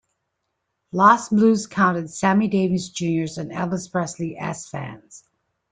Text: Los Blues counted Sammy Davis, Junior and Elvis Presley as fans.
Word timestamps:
Los 0.91 1.29
Blues 1.29 1.67
counted 1.67 2.09
Sammy 2.09 2.47
Davis, 2.47 2.89
Junior 2.89 3.27
and 3.37 3.51
Elvis 3.51 3.87
Presley 3.91 4.35
as 4.35 4.67
fans. 4.67 5.23